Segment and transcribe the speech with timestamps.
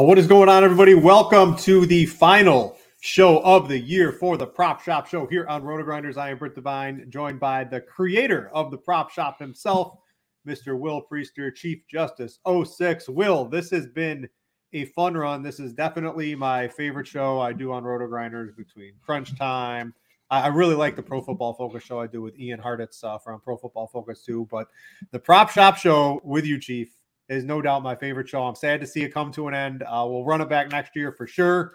[0.00, 0.94] Uh, what is going on, everybody?
[0.94, 5.62] Welcome to the final show of the year for the Prop Shop Show here on
[5.62, 6.16] Roto Grinders.
[6.16, 9.98] I am Britt Devine, joined by the creator of the Prop Shop himself,
[10.48, 10.78] Mr.
[10.78, 13.10] Will Priester, Chief Justice 06.
[13.10, 14.26] Will, this has been
[14.72, 15.42] a fun run.
[15.42, 19.92] This is definitely my favorite show I do on Roto Grinders between Crunch Time.
[20.30, 23.38] I, really like the Pro Football Focus show I do with Ian Hartitz uh, from
[23.40, 24.48] Pro Football Focus too.
[24.50, 24.68] But
[25.10, 26.88] the Prop Shop Show with you, Chief,
[27.30, 28.42] is no doubt my favorite show.
[28.42, 29.82] I'm sad to see it come to an end.
[29.84, 31.74] Uh, we'll run it back next year for sure.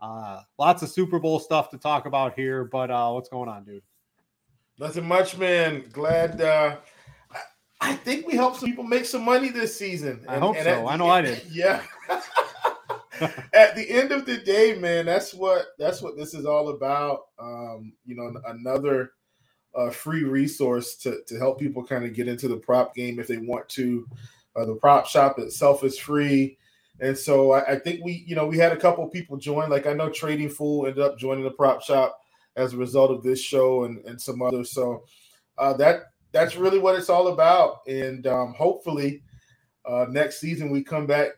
[0.00, 3.64] Uh, lots of Super Bowl stuff to talk about here, but uh, what's going on,
[3.64, 3.82] dude?
[4.78, 5.84] Nothing much, man.
[5.90, 6.40] Glad.
[6.40, 6.76] Uh,
[7.80, 10.24] I think we helped some people make some money this season.
[10.28, 10.86] I hope so.
[10.86, 11.42] I know I did.
[11.50, 11.82] Yeah.
[13.52, 17.22] at the end of the day, man, that's what that's what this is all about.
[17.38, 19.12] Um, you know, another
[19.74, 23.26] uh, free resource to to help people kind of get into the prop game if
[23.26, 24.06] they want to.
[24.56, 26.58] Uh, the prop shop itself is free.
[27.00, 29.68] And so I, I, think we, you know, we had a couple people join.
[29.68, 32.18] Like I know Trading Fool ended up joining the prop shop
[32.56, 34.72] as a result of this show and, and some others.
[34.72, 35.04] So
[35.58, 37.86] uh, that that's really what it's all about.
[37.86, 39.22] And um, hopefully
[39.84, 41.28] uh, next season we come back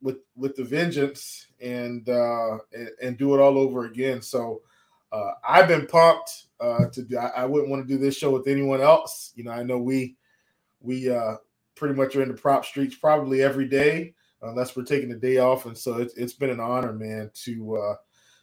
[0.00, 4.22] with with the vengeance and uh, and, and do it all over again.
[4.22, 4.62] So
[5.12, 7.18] uh, I've been pumped uh, to do.
[7.18, 9.32] I, I wouldn't want to do this show with anyone else.
[9.36, 10.16] You know, I know we
[10.80, 11.36] we uh,
[11.82, 15.38] pretty much are in the prop streets probably every day, unless we're taking a day
[15.38, 15.66] off.
[15.66, 17.94] And so it's, it's been an honor, man, to uh,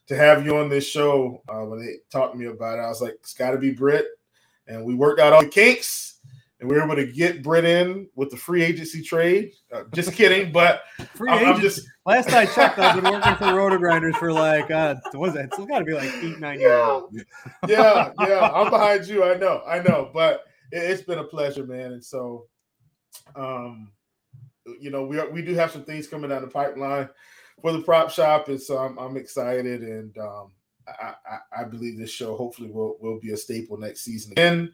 [0.07, 1.41] to have you on this show.
[1.47, 3.71] Uh, when they talked to me about it, I was like, it's got to be
[3.71, 4.07] Britt.
[4.67, 6.19] And we worked out all the kinks,
[6.59, 9.53] and we were able to get Britt in with the free agency trade.
[9.71, 10.81] Uh, just kidding, but
[11.15, 14.69] free I'm, I'm just last I checked, I've been working for Roto Grinders for like
[14.69, 15.45] uh, what was it?
[15.45, 16.99] It's got to be like eight, nine yeah.
[17.09, 17.25] years.
[17.69, 19.23] yeah, yeah, I'm behind you.
[19.23, 20.43] I know, I know, but
[20.73, 21.93] it, it's been a pleasure, man.
[21.93, 22.48] And so
[23.35, 23.91] um,
[24.79, 27.09] you know, we are, we do have some things coming down the pipeline
[27.61, 30.51] for the prop shop, and so I'm, I'm excited, and um,
[30.87, 34.73] I, I, I, believe this show hopefully will will be a staple next season again.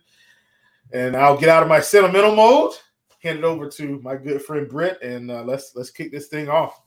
[0.93, 2.73] And I'll get out of my sentimental mode,
[3.23, 6.49] hand it over to my good friend Britt, and uh, let's let's kick this thing
[6.49, 6.81] off.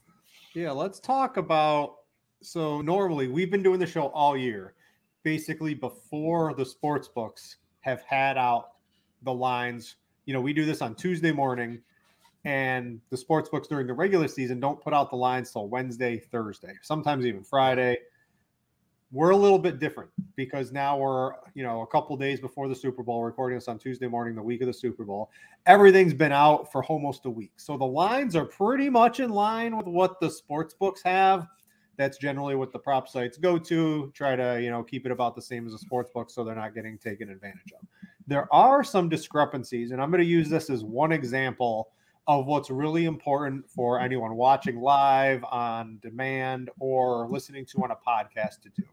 [0.54, 1.96] Yeah, let's talk about.
[2.40, 4.74] So normally we've been doing the show all year,
[5.24, 8.70] basically before the sports books have had out
[9.22, 9.96] the lines.
[10.28, 11.80] You know, we do this on Tuesday morning,
[12.44, 16.18] and the sports books during the regular season don't put out the lines till Wednesday,
[16.18, 17.96] Thursday, sometimes even Friday.
[19.10, 22.74] We're a little bit different because now we're, you know, a couple days before the
[22.74, 25.30] Super Bowl, recording this on Tuesday morning, the week of the Super Bowl.
[25.64, 27.52] Everything's been out for almost a week.
[27.56, 31.46] So the lines are pretty much in line with what the sports books have.
[31.96, 34.12] That's generally what the prop sites go to.
[34.14, 36.54] Try to, you know, keep it about the same as a sports book so they're
[36.54, 37.88] not getting taken advantage of.
[38.28, 41.88] There are some discrepancies, and I'm going to use this as one example
[42.26, 44.04] of what's really important for mm-hmm.
[44.04, 48.84] anyone watching live on demand or listening to on a podcast to do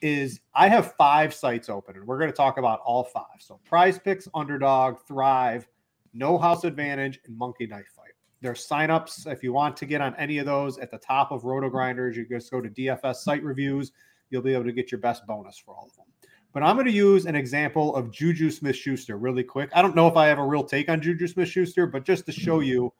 [0.00, 3.40] is I have five sites open and we're going to talk about all five.
[3.40, 5.66] So prize picks, underdog, thrive,
[6.14, 8.12] no house advantage, and monkey knife fight.
[8.42, 11.44] There's signups if you want to get on any of those at the top of
[11.44, 12.16] Roto Grinders.
[12.16, 13.90] You just go to DFS site reviews.
[14.30, 16.06] You'll be able to get your best bonus for all of them.
[16.52, 19.70] But I'm going to use an example of Juju Smith Schuster really quick.
[19.74, 22.26] I don't know if I have a real take on Juju Smith Schuster, but just
[22.26, 22.92] to show you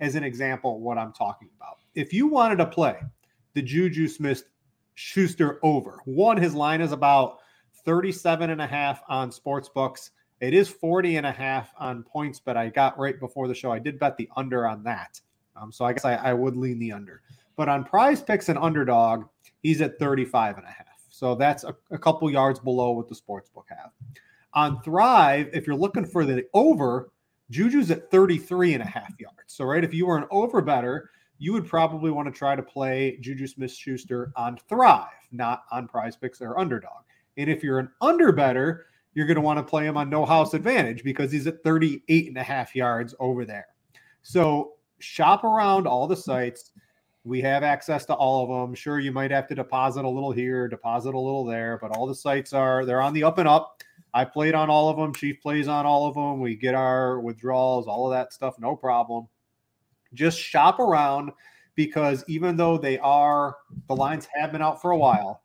[0.00, 1.78] as an example what I'm talking about.
[1.94, 2.98] If you wanted to play
[3.54, 4.44] the Juju Smith
[4.94, 6.00] Schuster over.
[6.04, 7.38] One, his line is about
[7.84, 10.10] 37 and a half on sports books.
[10.40, 13.72] It is 40 and a half on points, but I got right before the show.
[13.72, 15.20] I did bet the under on that.
[15.56, 17.22] Um, so I guess I, I would lean the under.
[17.56, 19.24] But on prize picks and underdog,
[19.62, 20.86] he's at 35 and a half.
[21.14, 23.92] So that's a, a couple yards below what the sports book have.
[24.54, 27.12] On Thrive, if you're looking for the over,
[27.50, 29.54] Juju's at 33 and a half yards.
[29.54, 32.62] So, right, if you were an over better, you would probably want to try to
[32.64, 37.04] play Juju Smith Schuster on Thrive, not on prize picks or underdog.
[37.36, 40.26] And if you're an under better, you're going to want to play him on no
[40.26, 43.68] house advantage because he's at 38 and a half yards over there.
[44.22, 46.72] So shop around all the sites.
[47.24, 48.74] We have access to all of them.
[48.74, 52.06] Sure, you might have to deposit a little here, deposit a little there, but all
[52.06, 53.82] the sites are they're on the up and up.
[54.12, 55.14] I played on all of them.
[55.14, 56.40] Chief plays on all of them.
[56.40, 59.26] We get our withdrawals, all of that stuff, no problem
[60.14, 61.32] just shop around
[61.74, 63.56] because even though they are
[63.88, 65.42] the lines have been out for a while,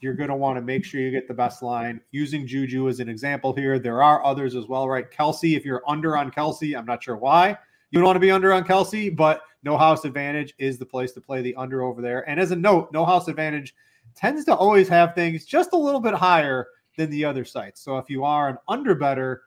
[0.00, 2.00] you're going to want to make sure you get the best line.
[2.10, 5.10] Using Juju as an example here, there are others as well, right?
[5.10, 7.56] Kelce, if you're under on Kelce, I'm not sure why
[7.90, 11.20] you want to be under on Kelce, but no house advantage is the place to
[11.20, 12.28] play the under over there.
[12.28, 13.74] And as a note, no house advantage
[14.14, 16.66] tends to always have things just a little bit higher
[16.96, 17.80] than the other sites.
[17.80, 19.42] So if you are an under better,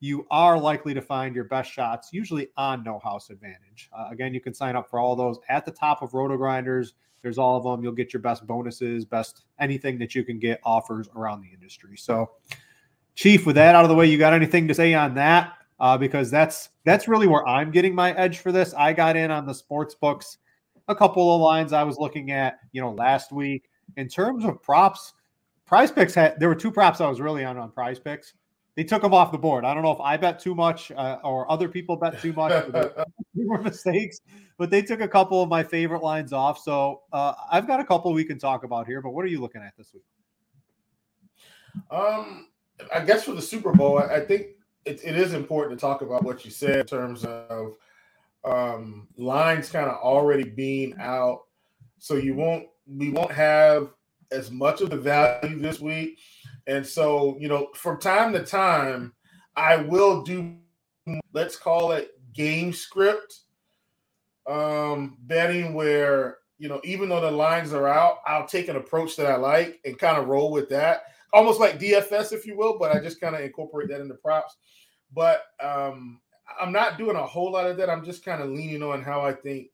[0.00, 3.90] you are likely to find your best shots usually on no house advantage.
[3.92, 6.94] Uh, again, you can sign up for all those at the top of Roto Grinders.
[7.22, 7.84] There's all of them.
[7.84, 11.96] You'll get your best bonuses, best anything that you can get offers around the industry.
[11.96, 12.30] So,
[13.14, 15.52] Chief, with that out of the way, you got anything to say on that?
[15.80, 18.74] Uh, because that's that's really where I'm getting my edge for this.
[18.74, 20.38] I got in on the sports books,
[20.88, 24.62] a couple of lines I was looking at, you know, last week in terms of
[24.62, 25.14] props.
[25.66, 28.34] Prize picks had there were two props I was really on on prize picks
[28.76, 29.64] they took them off the board.
[29.64, 32.52] I don't know if I bet too much uh, or other people bet too much.
[32.72, 34.20] they were mistakes,
[34.58, 36.58] but they took a couple of my favorite lines off.
[36.58, 39.02] So uh, I've got a couple we can talk about here.
[39.02, 40.04] But what are you looking at this week?
[41.90, 42.48] Um,
[42.94, 44.46] I guess for the Super Bowl, I, I think
[44.84, 47.76] it, it is important to talk about what you said in terms of
[48.44, 51.42] um, lines kind of already being out,
[51.98, 53.90] so you won't we won't have
[54.32, 56.18] as much of the value this week
[56.66, 59.12] and so, you know, from time to time,
[59.56, 60.54] I will do,
[61.32, 63.40] let's call it game script
[64.48, 69.16] um, betting where, you know, even though the lines are out, I'll take an approach
[69.16, 71.02] that I like and kind of roll with that.
[71.32, 74.56] Almost like DFS, if you will, but I just kind of incorporate that into props.
[75.12, 76.20] But um,
[76.60, 77.90] I'm not doing a whole lot of that.
[77.90, 79.68] I'm just kind of leaning on how I think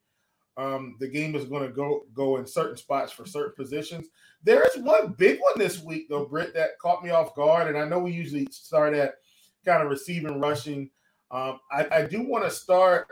[0.56, 4.06] um, the game is going to go go in certain spots for certain positions.
[4.42, 7.68] There is one big one this week, though, Britt, that caught me off guard.
[7.68, 9.14] And I know we usually start at
[9.64, 10.90] kind of receiving, rushing.
[11.30, 13.08] Um, I, I, do want to start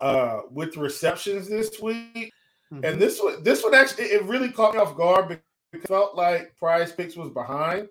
[0.00, 2.32] uh, with receptions this week.
[2.72, 2.84] Mm-hmm.
[2.84, 5.44] And this one, this one actually, it really caught me off guard because
[5.76, 7.88] felt like Prize Picks was behind.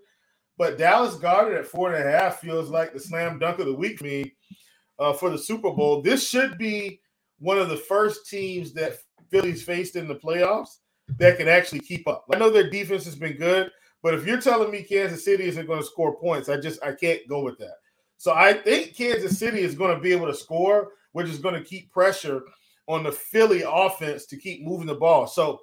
[0.58, 3.74] But Dallas Goedert at four and a half feels like the slam dunk of the
[3.74, 4.34] week for me
[5.00, 6.02] uh, for the Super Bowl.
[6.02, 7.02] This should be
[7.40, 8.98] one of the first teams that
[9.30, 10.78] Phillies faced in the playoffs
[11.18, 12.26] that can actually keep up.
[12.34, 13.70] I know their defense has been good,
[14.02, 16.94] but if you're telling me Kansas City isn't going to score points, I just I
[16.94, 17.76] can't go with that.
[18.18, 21.56] So I think Kansas City is going to be able to score, which is going
[21.56, 22.42] to keep pressure
[22.88, 25.28] on the Philly offense to keep moving the ball.
[25.28, 25.60] So,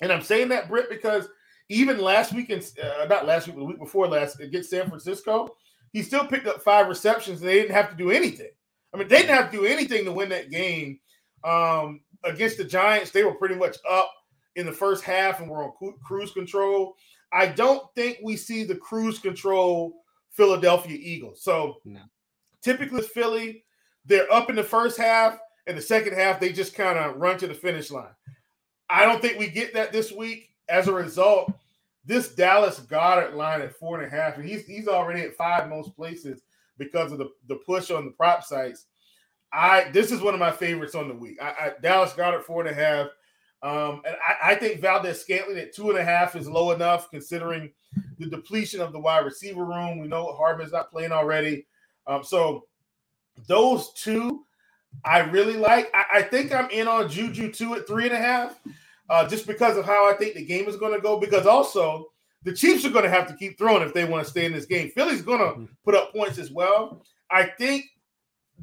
[0.00, 1.28] and I'm saying that Britt because
[1.68, 4.88] even last week, and uh, not last week, but the week before last against San
[4.88, 5.56] Francisco,
[5.92, 7.40] he still picked up five receptions.
[7.40, 8.50] And they didn't have to do anything.
[8.94, 10.98] I mean, they didn't have to do anything to win that game.
[11.44, 14.10] Um, against the Giants, they were pretty much up
[14.56, 16.96] in the first half and were on cruise control.
[17.32, 21.42] I don't think we see the cruise control Philadelphia Eagles.
[21.42, 22.00] So no.
[22.62, 23.64] typically Philly,
[24.04, 27.38] they're up in the first half, and the second half they just kind of run
[27.38, 28.14] to the finish line.
[28.88, 30.50] I don't think we get that this week.
[30.68, 31.52] As a result,
[32.04, 35.68] this Dallas Goedert line at four and a half, and he's he's already at five
[35.68, 36.42] most places
[36.78, 38.86] because of the, the push on the prop sites.
[39.52, 41.38] I this is one of my favorites on the week.
[41.40, 43.08] I, I Dallas Goedert four and a half.
[43.60, 47.72] Um, and I, I, think Valdes-Scantling at two and a half is low enough considering
[48.20, 49.98] the depletion of the wide receiver room.
[49.98, 51.66] We know Hardman's not playing already.
[52.06, 52.66] Um, so
[53.48, 54.44] those two
[55.04, 55.90] I really like.
[55.94, 58.60] I, I, think I'm in on Juju two at three and a half,
[59.08, 61.18] uh, just because of how I think the game is going to go.
[61.18, 62.06] Because also
[62.42, 64.52] the Chiefs are going to have to keep throwing if they want to stay in
[64.52, 64.90] this game.
[64.90, 65.64] Philly's going to mm-hmm.
[65.84, 67.02] put up points as well.
[67.30, 67.84] I think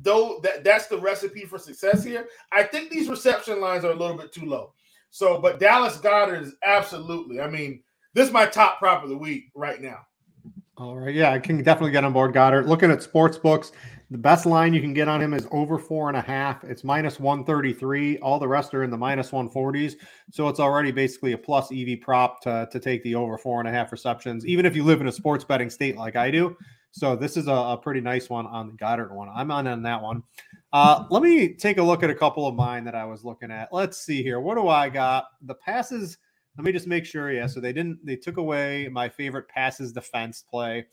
[0.02, 2.28] though that that's the recipe for success here.
[2.52, 4.74] I think these reception lines are a little bit too low.
[5.12, 7.40] So, but Dallas Goedert is absolutely.
[7.40, 7.82] I mean,
[8.14, 10.00] this is my top prop of the week right now.
[10.78, 12.68] All right, yeah, I can definitely get on board Goedert.
[12.68, 13.72] Looking at sports books,
[14.12, 16.64] the best line you can get on him is over four and a half.
[16.64, 18.20] It's minus 133.
[18.20, 19.96] All the rest are in the minus 140s.
[20.32, 23.68] So it's already basically a plus EV prop to, to take the over four and
[23.68, 26.56] a half receptions, even if you live in a sports betting state like I do.
[26.92, 29.28] So this is a, a pretty nice one on the Goedert one.
[29.34, 30.24] I'm on on that one.
[30.72, 33.52] Uh, let me take a look at a couple of mine that I was looking
[33.52, 33.70] at.
[33.74, 34.40] Let's see here.
[34.40, 35.26] What do I got?
[35.42, 36.18] The passes.
[36.58, 37.32] Let me just make sure.
[37.34, 37.48] Yeah.
[37.48, 38.06] So they didn't.
[38.06, 40.86] They took away my favorite passes defense play.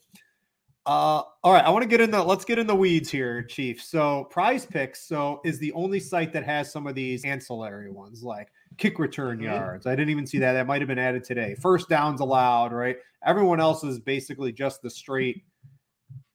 [0.84, 1.64] Uh, all right.
[1.64, 2.22] I want to get in the.
[2.22, 3.80] Let's get in the weeds here, Chief.
[3.82, 5.06] So Prize Picks.
[5.06, 8.48] So is the only site that has some of these ancillary ones like
[8.78, 9.46] kick return mm-hmm.
[9.46, 9.86] yards.
[9.86, 10.54] I didn't even see that.
[10.54, 11.54] That might have been added today.
[11.54, 12.72] First downs allowed.
[12.72, 12.96] Right.
[13.24, 15.44] Everyone else is basically just the straight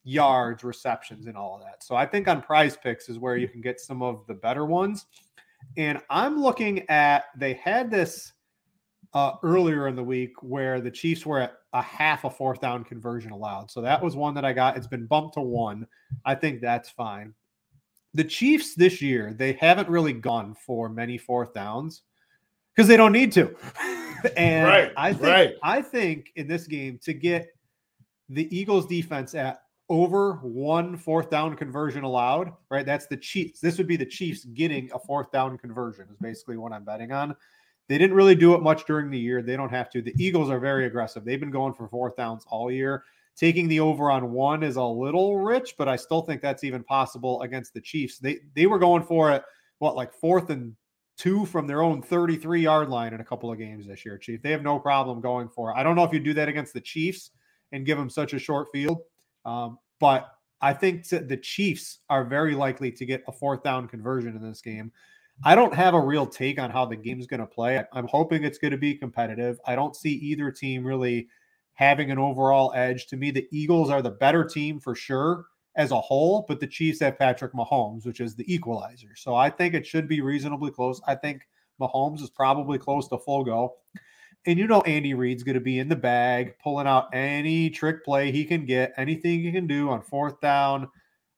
[0.06, 1.84] yards, receptions, and all of that.
[1.84, 4.66] So I think on prize picks is where you can get some of the better
[4.66, 5.06] ones.
[5.76, 8.32] And I'm looking at, they had this
[9.18, 12.84] uh, earlier in the week where the Chiefs were at a half a fourth down
[12.84, 13.72] conversion allowed.
[13.72, 14.78] So that was one that I got.
[14.78, 15.88] It's been bumped to one.
[16.24, 17.34] I think that's fine.
[18.14, 22.04] The Chiefs this year, they haven't really gone for many fourth downs
[22.76, 23.56] because they don't need to.
[24.38, 25.56] and right, I think right.
[25.64, 27.48] I think in this game to get
[28.30, 32.86] the Eagles defense at over one fourth down conversion allowed, right?
[32.86, 33.62] That's the Chiefs.
[33.62, 37.12] This would be the Chiefs getting a fourth down conversion, is basically what I'm betting
[37.12, 37.36] on.
[37.88, 39.42] They didn't really do it much during the year.
[39.42, 40.02] They don't have to.
[40.02, 41.24] The Eagles are very aggressive.
[41.24, 43.04] They've been going for fourth downs all year.
[43.36, 46.84] Taking the over on one is a little rich, but I still think that's even
[46.84, 48.18] possible against the Chiefs.
[48.18, 49.44] They they were going for it,
[49.78, 50.76] what, like fourth and
[51.18, 54.42] two from their own 33 yard line in a couple of games this year, Chief.
[54.42, 55.76] They have no problem going for it.
[55.76, 57.32] I don't know if you do that against the Chiefs
[57.72, 59.02] and give them such a short field.
[59.46, 64.36] Um, but I think the Chiefs are very likely to get a fourth down conversion
[64.36, 64.92] in this game.
[65.44, 67.84] I don't have a real take on how the game's going to play.
[67.94, 69.60] I'm hoping it's going to be competitive.
[69.66, 71.28] I don't see either team really
[71.74, 73.08] having an overall edge.
[73.08, 76.66] To me, the Eagles are the better team for sure as a whole, but the
[76.66, 79.16] Chiefs have Patrick Mahomes, which is the equalizer.
[79.16, 81.00] So I think it should be reasonably close.
[81.06, 81.44] I think
[81.80, 83.76] Mahomes is probably close to full go.
[84.48, 88.04] And you know Andy Reid's going to be in the bag, pulling out any trick
[88.04, 90.88] play he can get, anything he can do on fourth down.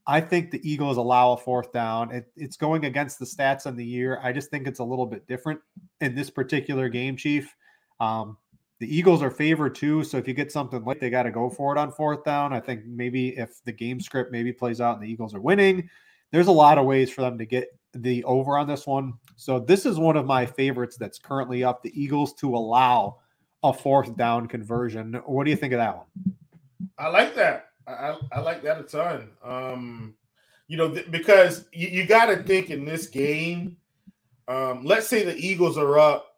[0.10, 2.12] I think the Eagles allow a fourth down.
[2.12, 4.20] It, it's going against the stats on the year.
[4.24, 5.60] I just think it's a little bit different
[6.01, 7.56] in this particular game, Chief.
[8.00, 8.36] Um,
[8.80, 11.48] the Eagles are favored too, so if you get something like they got to go
[11.48, 12.54] for it on fourth down.
[12.54, 15.88] I think maybe if the game script maybe plays out and the Eagles are winning,
[16.32, 19.13] there's a lot of ways for them to get the over on this one.
[19.36, 21.84] So this is one of my favorites that's currently up.
[21.84, 23.18] The Eagles to allow
[23.62, 25.22] a fourth down conversion.
[25.28, 26.08] What do you think of that one?
[26.98, 27.69] I like that.
[27.93, 29.29] I, I like that a ton.
[29.43, 30.15] Um,
[30.67, 33.77] you know, th- because you, you got to think in this game.
[34.48, 36.38] Um, let's say the Eagles are up,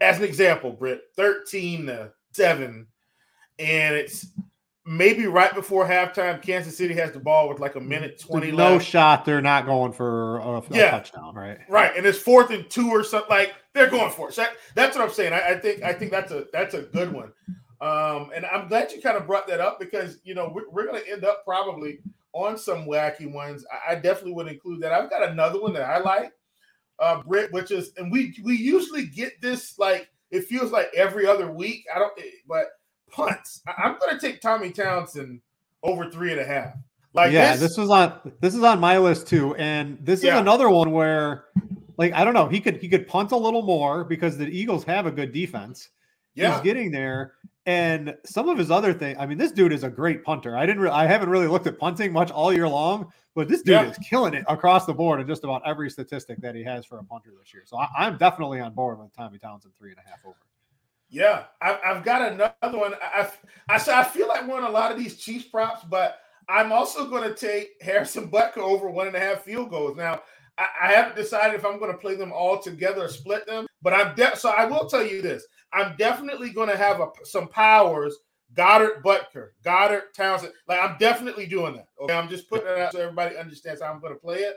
[0.00, 2.86] as an example, Britt, thirteen to seven,
[3.58, 4.26] and it's
[4.86, 8.74] maybe right before halftime, Kansas City has the ball with like a minute 20 no
[8.74, 8.86] left.
[8.86, 9.24] shot.
[9.24, 10.90] They're not going for a, a yeah.
[10.90, 11.58] touchdown, right?
[11.68, 11.92] Right.
[11.96, 14.34] And it's fourth and two or something like they're going for it.
[14.34, 15.32] So that, that's what I'm saying.
[15.32, 17.32] I, I, think I think that's a that's a good one.
[17.80, 20.86] Um, and I'm glad you kind of brought that up because you know we're, we're
[20.86, 22.00] going to end up probably
[22.32, 23.64] on some wacky ones.
[23.72, 24.92] I, I, definitely would include that.
[24.92, 26.32] I've got another one that I like,
[26.98, 31.26] uh, Britt, which is, and we we usually get this like it feels like every
[31.26, 31.84] other week.
[31.94, 32.12] I don't,
[32.46, 32.66] but
[33.10, 33.62] punts.
[33.66, 35.40] I- am going to take Tommy Townsend
[35.82, 36.74] over three and a half.
[37.12, 40.34] Like yeah, this, this was on this is on my list too, and this yeah.
[40.34, 41.46] is another one where,
[41.96, 44.84] like, I don't know, he could he could punt a little more because the Eagles
[44.84, 45.88] have a good defense.
[46.34, 46.54] Yeah.
[46.54, 47.34] He's getting there,
[47.66, 50.56] And some of his other thing, I mean, this dude is a great punter.
[50.56, 53.60] I didn't, re- I haven't really looked at punting much all year long, but this
[53.60, 53.90] dude Yeah.
[53.90, 56.98] is killing it across the board in just about every statistic that he has for
[56.98, 57.64] a punter this year.
[57.66, 60.36] So I, I'm definitely on board with Tommy Townsend three and a half over.
[61.10, 62.94] Yeah, I, I've got another one.
[63.02, 63.28] I,
[63.68, 67.08] I, I feel like we're on a lot of these Chiefs props, but I'm also
[67.10, 69.96] going to take Harrison Butker over one and a half field goals.
[69.96, 70.22] Now,
[70.82, 73.92] I, haven't decided if I'm going to play them all together or split them, but
[73.92, 77.48] I'm de- so I will tell you this: I'm definitely going to have a, some
[77.48, 78.16] powers.
[78.54, 80.52] Goedert, Butker, Goedert, Townsend.
[80.66, 81.86] Like I'm definitely doing that.
[82.00, 84.56] Okay, I'm just putting it out so everybody understands how I'm going to play it.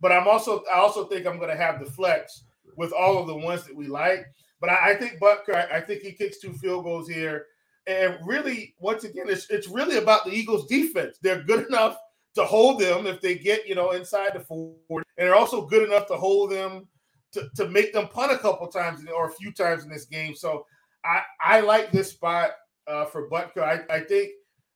[0.00, 2.44] But I'm also, I also think I'm going to have the flex
[2.76, 4.26] with all of the ones that we like.
[4.60, 7.46] But I, I think Butker, I, I think he kicks two field goals here.
[7.86, 11.18] And really, once again, it's it's really about the Eagles' defense.
[11.20, 11.98] They're good enough
[12.34, 15.86] to hold them if they get you know inside the four, and they're also good
[15.86, 16.88] enough to hold them
[17.32, 20.34] to, to make them punt a couple times or a few times in this game.
[20.34, 20.66] So
[21.04, 22.50] I I like this spot
[22.86, 23.62] uh, for Butker.
[23.62, 24.30] I, I think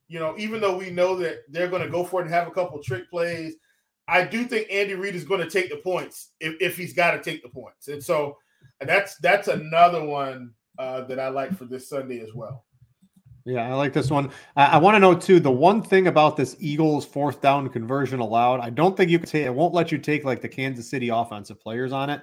[0.08, 2.48] you know even though we know that they're going to go for it and have
[2.48, 3.56] a couple trick plays,
[4.06, 7.12] I do think Andy Reid is going to take the points if, if he's got
[7.12, 8.36] to take the points, and so
[8.80, 12.64] that's that's another one uh, that I like for this Sunday as well.
[13.49, 14.31] Yeah, I like this one.
[14.57, 15.40] I, I want to know too.
[15.40, 19.26] The one thing about this Eagles fourth down conversion allowed, I don't think you can
[19.26, 19.47] take.
[19.47, 22.21] It won't let you take like the Kansas City offensive players on it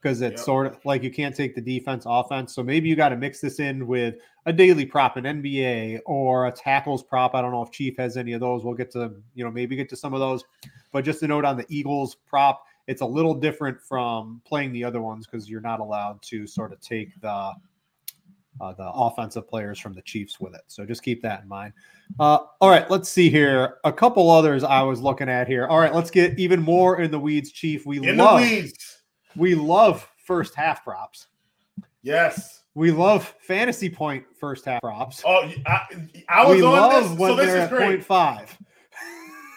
[0.00, 0.44] because it's Yep.
[0.44, 2.54] sort of like you can't take the defense offense.
[2.54, 6.46] So maybe you got to mix this in with a daily prop in NBA or
[6.46, 7.34] a tackles prop.
[7.34, 8.62] I don't know if Chief has any of those.
[8.64, 10.44] We'll get to you know maybe get to some of those.
[10.92, 14.84] But just a note on the Eagles prop, it's a little different from playing the
[14.84, 17.52] other ones because you're not allowed to sort of take the
[18.60, 20.62] uh, the offensive players from the Chiefs with it.
[20.66, 21.72] So just keep that in mind.
[22.18, 23.76] Uh, all right, let's see here.
[23.84, 25.66] A couple others I was looking at here.
[25.66, 27.84] All right, let's get even more in the weeds, Chief.
[27.86, 29.02] We In love the weeds,
[29.36, 31.26] we love first half props.
[32.02, 32.54] yes.
[32.74, 35.22] We love fantasy point first half props.
[35.26, 35.80] Oh, I,
[36.28, 37.86] I was we on love this, when so this they're is at great.
[37.88, 38.58] point five.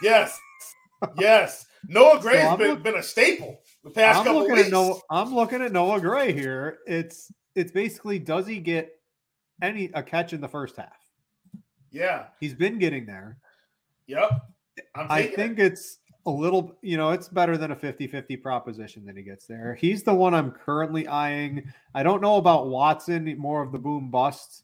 [0.02, 0.40] Yes,
[1.20, 1.66] yes.
[1.88, 4.68] Noah Gray's I'm been, look- been a staple the past I'm couple looking weeks.
[4.68, 5.00] at Noah.
[5.12, 6.80] I'm looking at Noah Gray here.
[6.88, 9.00] It's it's basically does he get
[9.62, 10.98] any a catch in the first half?
[11.92, 12.26] Yeah.
[12.40, 13.38] He's been getting there.
[14.08, 14.42] Yep.
[14.96, 15.74] I think it.
[15.74, 19.46] it's a little, you know, it's better than a 50 50 proposition that he gets
[19.46, 19.76] there.
[19.76, 21.72] He's the one I'm currently eyeing.
[21.94, 24.64] I don't know about Watson, more of the boom bust.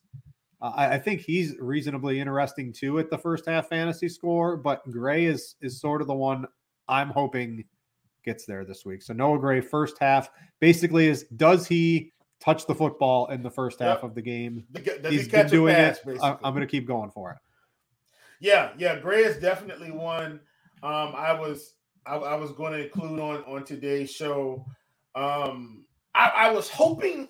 [0.61, 4.89] Uh, I, I think he's reasonably interesting too at the first half fantasy score, but
[4.91, 6.45] Gray is is sort of the one
[6.87, 7.65] I'm hoping
[8.23, 9.01] gets there this week.
[9.01, 13.79] So Noah Gray, first half, basically is does he touch the football in the first
[13.79, 14.03] half Yep.
[14.03, 14.65] of the game?
[14.73, 16.05] Does he He's been doing pass, it.
[16.05, 16.29] basically?
[16.43, 17.37] I'm going to keep going for it.
[18.39, 18.99] Yeah, yeah.
[18.99, 20.39] Gray is definitely one.
[20.83, 21.73] Um, I was
[22.05, 24.65] I, I was going to include on on today's show.
[25.15, 27.27] Um, I, I was hoping.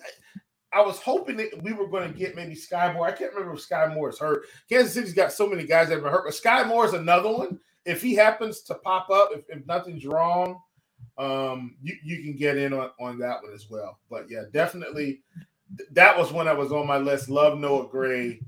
[0.72, 3.06] I was hoping that we were going to get maybe Skyy Moore.
[3.06, 4.42] I can't remember if Skyy Moore is hurt.
[4.68, 7.30] Kansas City's got so many guys that have been hurt, but Skyy Moore is another
[7.32, 7.58] one.
[7.86, 10.60] If he happens to pop up, if, if nothing's wrong,
[11.18, 13.98] um, you, you can get in on, on that one as well.
[14.08, 15.22] But yeah, definitely
[15.76, 17.28] th- that was one that was on my list.
[17.28, 18.40] Love Noah Gray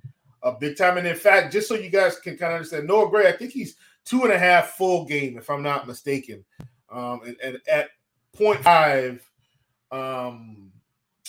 [0.43, 0.97] a big time.
[0.97, 3.53] And in fact, just so you guys can kind of understand, Noah Gray, I think
[3.53, 6.45] he's two and a half full game, if I'm not mistaken.
[6.91, 7.91] Um, and, and at
[8.63, 9.29] five
[9.91, 10.71] um,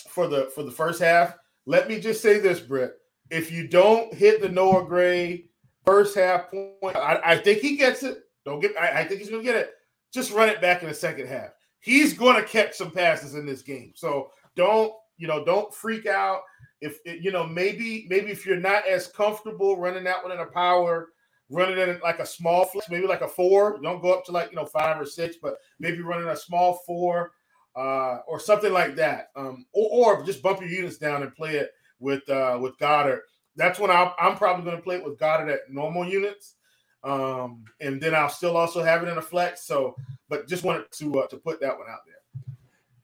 [0.08, 1.36] for the for the first half.
[1.65, 2.93] Let me just say this, Brett.
[3.30, 5.45] If you don't hit the Noah Gray
[5.86, 8.23] first half point, I, I think he gets it.
[8.45, 8.75] Don't get.
[8.77, 9.73] I, I think he's to get it.
[10.13, 11.50] Just run it back in the second half.
[11.80, 13.93] He's going to catch some passes in this game.
[13.95, 15.45] So don't you know?
[15.45, 16.41] Don't freak out.
[16.82, 20.45] If you know, maybe maybe if you're not as comfortable running that one in a
[20.45, 21.10] power,
[21.50, 23.80] running it like a small flex, maybe like a four.
[23.82, 26.82] Don't go up to like you know five or six, but maybe running a small
[26.86, 27.32] four
[27.76, 29.30] uh, or something like that.
[29.36, 33.21] Um, or, or just bump your units down and play it with uh, with Goedert.
[33.56, 36.56] That's when I'm, I'm probably going to play it with Goedert at normal units,
[37.04, 39.66] um, and then I'll still also have it in a flex.
[39.66, 39.96] So,
[40.30, 42.16] but just wanted to uh, to put that one out there.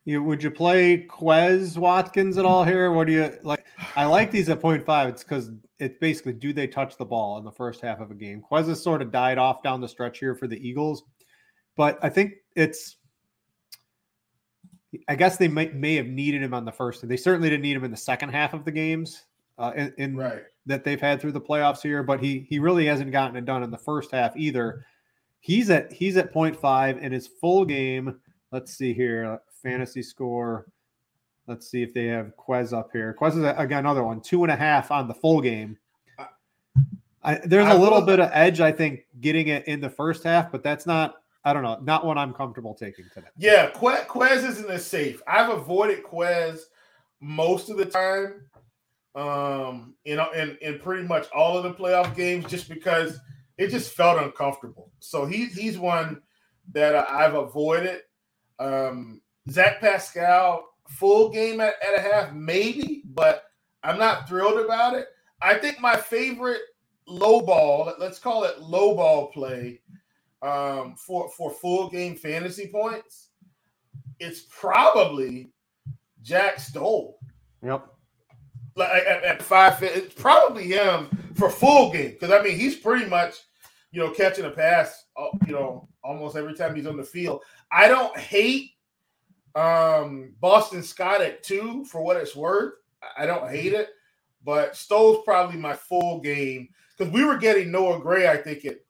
[0.05, 2.91] You would you play Quez Watkins at all here?
[2.91, 3.65] What do you like?
[3.95, 5.09] I like these at 0.5.
[5.09, 8.15] It's because it's basically do they touch the ball in the first half of a
[8.15, 8.41] game?
[8.49, 11.03] Quez has sort of died off down the stretch here for the Eagles,
[11.75, 12.95] but I think it's.
[15.09, 17.05] I guess they may, may have needed him on the first.
[17.05, 19.25] They certainly didn't need him in the second half of the games
[19.57, 20.43] uh, in, in Right.
[20.65, 23.63] that they've had through the playoffs here, but he he really hasn't gotten it done
[23.63, 24.85] in the first half either.
[25.39, 28.19] He's at he's at 0.5 in his full game.
[28.51, 30.67] Let's see here, fantasy score.
[31.47, 33.15] Let's see if they have Quez up here.
[33.19, 35.77] Quez is again another one, two and a half on the full game.
[37.23, 40.23] I, there's I a little bit of edge, I think, getting it in the first
[40.23, 41.15] half, but that's not.
[41.43, 43.27] I don't know, not what I'm comfortable taking today.
[43.37, 45.21] Yeah, Que- Quez isn't as safe.
[45.27, 46.59] I've avoided Quez
[47.21, 48.41] most of the time.
[49.17, 53.19] Um, you know, in, in pretty much all of the playoff games just because
[53.57, 54.91] it just felt uncomfortable.
[54.99, 56.21] So he, he's one
[56.71, 58.01] that I've avoided.
[58.59, 63.45] Um, Zach Pascal, full game at, at a half, maybe, but
[63.83, 65.07] I'm not thrilled about it.
[65.41, 66.61] I think my favorite
[67.07, 69.81] low ball, let's call it low ball play
[70.43, 73.29] um, for, for full game fantasy points,
[74.19, 75.49] it's probably
[76.21, 77.17] Jack Stoll.
[77.63, 77.96] Yep.
[78.77, 83.07] Like at, at five, it's probably him for full game because I mean he's pretty
[83.07, 83.33] much,
[83.91, 87.41] you know, catching a pass, uh, you know, almost every time he's on the field.
[87.71, 88.71] I don't hate
[89.55, 92.73] um, Boston Scott at two for what it's worth.
[93.17, 93.89] I don't hate it,
[94.43, 98.27] but Stoll's probably my full game because we were getting Noah Gray.
[98.27, 98.85] I think it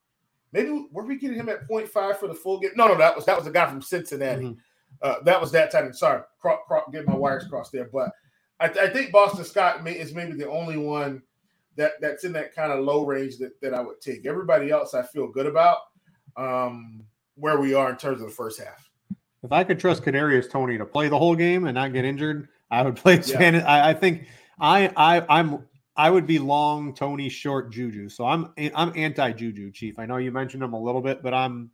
[0.52, 2.72] maybe were we getting him at 0.5 for the full game?
[2.76, 4.44] No, no, that was that was the guy from Cincinnati.
[4.44, 4.60] Mm-hmm.
[5.02, 5.94] Uh, that was that time.
[5.94, 6.22] Sorry,
[6.92, 8.10] get my wires crossed there, but
[8.60, 11.22] I, I think Boston Scott may, is maybe the only one
[11.76, 14.26] that that's in that kind of low range that, that I would take.
[14.26, 15.78] Everybody else, I feel good about
[16.36, 17.04] um,
[17.36, 18.90] where we are in terms of the first half.
[19.44, 22.50] If I could trust Kadarius Toney to play the whole game and not get injured,
[22.72, 23.22] I would play.
[23.26, 23.64] Yeah.
[23.66, 24.28] I, I, think
[24.60, 25.64] I I I'm
[25.96, 28.10] I would be long Toney, short Juju.
[28.10, 30.00] So I'm I'm anti Juju, Chief.
[30.00, 31.70] I know you mentioned him a little bit, but I'm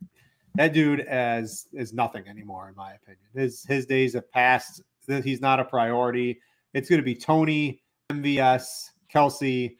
[0.54, 3.24] that dude as is nothing anymore in my opinion.
[3.34, 4.82] His his days have passed.
[5.06, 6.40] He's not a priority.
[6.74, 9.76] It's going to be Toney, MVS, Kelce.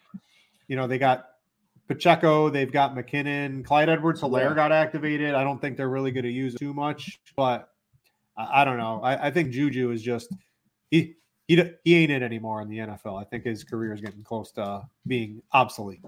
[0.69, 1.27] You know they got
[1.87, 4.55] Pacheco, they've got McKinnon, Clyde Edwards Helaire yeah.
[4.55, 5.35] got activated.
[5.35, 7.69] I don't think they're really going to use it too much, but
[8.37, 9.01] I, I don't know.
[9.03, 10.33] I, I, think Juju is just
[10.91, 13.21] he he he ain't it anymore in the NFL.
[13.21, 16.01] I think his career is getting close to being obsolete.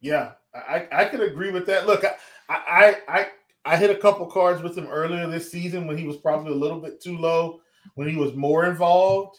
[0.00, 1.86] Yeah, I, I could agree with that.
[1.86, 2.16] Look, I,
[2.48, 3.26] I I
[3.64, 6.56] I hit a couple cards with him earlier this season when he was probably a
[6.56, 7.60] little bit too low
[7.94, 9.38] when he was more involved.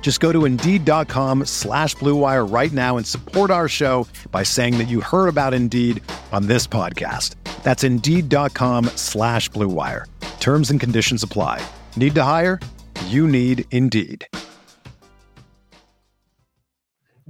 [0.00, 4.88] Just go to Indeed.com slash BlueWire right now and support our show by saying that
[4.88, 7.36] you heard about Indeed on this podcast.
[7.62, 10.06] That's Indeed.com slash BlueWire.
[10.40, 11.64] Terms and conditions apply.
[11.94, 12.58] Need to hire?
[13.06, 14.26] You need Indeed.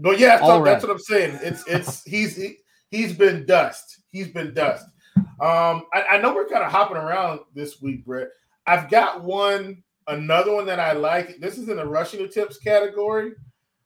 [0.01, 0.73] But yeah, so right.
[0.73, 1.39] that's what I'm saying.
[1.43, 2.57] It's it's he's he,
[2.91, 4.03] he's been dust.
[4.11, 4.87] He's been dust.
[5.17, 8.29] Um, I, I know we're kind of hopping around this week, Brett.
[8.67, 11.39] I've got one, another one that I like.
[11.39, 13.33] This is in the rushing tips category.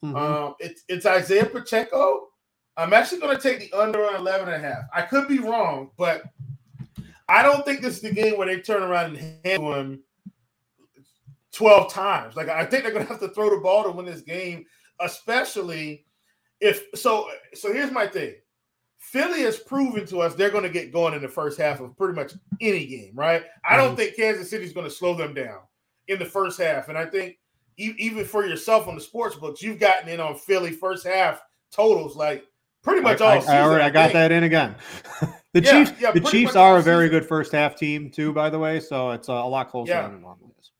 [0.05, 0.17] Mm-hmm.
[0.17, 2.29] Um, it's it's Isaiah Pacheco.
[2.77, 4.85] I'm actually going to take the under on 11 and a half.
[4.93, 6.25] I could be wrong, but
[7.29, 10.03] I don't think this is the game where they turn around and hand him
[11.53, 12.35] 12 times.
[12.35, 14.67] Like I think they're going to have to throw the ball to win this game
[15.01, 16.05] especially
[16.61, 17.29] if so.
[17.55, 18.35] So here's my thing:
[18.99, 21.97] Philly has proven to us they're going to get going in the first half of
[21.97, 23.45] pretty much any game, right?
[23.69, 23.97] I don't mm-hmm.
[23.97, 25.61] think Kansas City's going to slow them down
[26.09, 27.39] in the first half, and I think
[27.77, 32.17] even for yourself on the sports books, you've gotten in on Philly first half totals
[32.17, 32.45] like
[32.83, 33.41] pretty much I, all.
[33.41, 34.77] season, I, already, I got that in again.
[35.53, 38.51] the yeah, Chiefs, yeah, the Chiefs are a very good first half team too, by
[38.51, 38.79] the way.
[38.79, 40.03] So it's a, lot closer yeah.
[40.03, 40.71] than it normally is.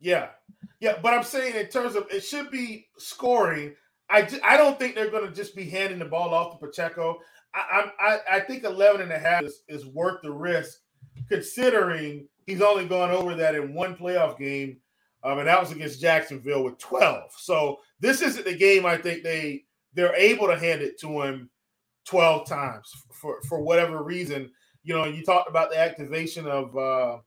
[0.00, 0.28] Yeah,
[0.80, 3.74] yeah, but I'm saying in terms of it should be scoring.
[4.10, 7.18] I, I don't think they're going to just be handing the ball off to Pacheco.
[7.54, 10.80] I, I I think 11 and a half is, is worth the risk,
[11.28, 14.78] considering he's only gone over that in one playoff game,
[15.22, 17.30] um, and that was against Jacksonville with 12.
[17.38, 21.50] So this isn't the game I think they they're able to hand it to him
[22.06, 24.50] 12 times for for whatever reason.
[24.82, 27.18] You know, you talked about the activation of uh,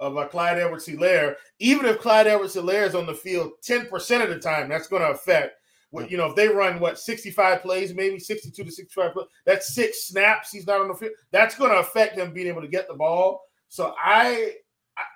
[0.00, 1.36] of uh, Clyde Edwards Helaire.
[1.58, 5.02] even if Clyde Edwards Helaire is on the field 10% of the time, that's going
[5.02, 5.56] to affect
[5.90, 9.74] what you know, if they run what 65 plays, maybe 62 to 65 plays, that's
[9.74, 11.12] six snaps, he's not on the field.
[11.32, 13.42] That's going to affect him being able to get the ball.
[13.70, 14.56] So I,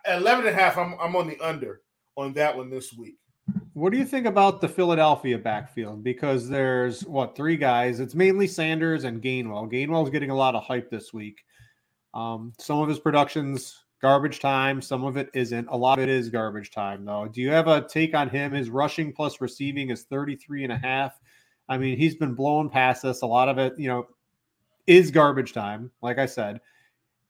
[0.07, 1.83] I 11 and a half, I'm, I'm on the under
[2.17, 3.17] on that one this week.
[3.73, 6.05] What do you think about the Philadelphia backfield?
[6.05, 7.99] Because there's what three guys.
[7.99, 9.71] It's mainly Sanders and Gainwell.
[9.71, 11.45] Gainwell's getting a lot of hype this week.
[12.14, 14.81] Um, some of his productions garbage time.
[14.81, 15.67] Some of it isn't.
[15.69, 17.27] A lot of it is garbage time, though.
[17.27, 18.53] Do you have a take on him?
[18.53, 21.19] His rushing plus receiving is 33 and a half.
[21.69, 23.23] I mean, he's been blowing past us.
[23.23, 24.07] A lot of it, you know,
[24.87, 26.61] is garbage time, like I said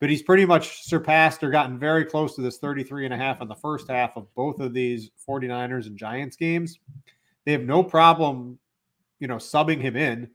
[0.05, 3.41] but he's pretty much surpassed or gotten very close to this 33 and a half
[3.41, 6.79] in the first half of both of these 49ers and Giants games.
[7.47, 8.59] They have no problem,
[9.19, 10.29] you know, subbing him in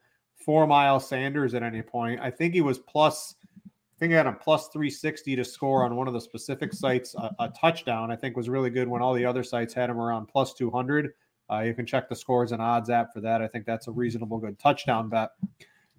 [0.44, 2.20] for Miles Sanders at any point.
[2.20, 3.36] I think he was plus,
[3.68, 7.14] I think he had a plus 360 to score on one of the specific sites.
[7.14, 10.00] A, a touchdown, I think, was really good when all the other sites had him
[10.00, 11.14] around plus 200.
[11.48, 13.44] Uh, you can check the scores and odds app for that.
[13.44, 15.30] I think that's a reasonable good touchdown bet.